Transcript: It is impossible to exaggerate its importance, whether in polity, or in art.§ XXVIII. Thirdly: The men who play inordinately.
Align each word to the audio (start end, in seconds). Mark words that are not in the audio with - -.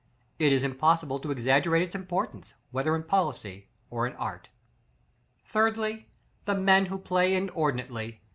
It 0.39 0.51
is 0.51 0.63
impossible 0.63 1.19
to 1.19 1.29
exaggerate 1.29 1.83
its 1.83 1.93
importance, 1.93 2.55
whether 2.71 2.95
in 2.95 3.03
polity, 3.03 3.69
or 3.91 4.07
in 4.07 4.13
art.§ 4.13 4.49
XXVIII. 5.45 5.45
Thirdly: 5.45 6.09
The 6.45 6.55
men 6.55 6.87
who 6.87 6.97
play 6.97 7.35
inordinately. 7.35 8.19